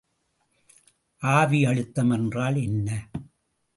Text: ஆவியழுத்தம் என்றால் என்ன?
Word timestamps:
ஆவியழுத்தம் 1.21 2.13
என்றால் 2.13 2.55
என்ன? 2.55 2.89